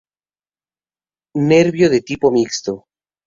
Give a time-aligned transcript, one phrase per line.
[1.51, 2.73] Nervio de tipo mixto.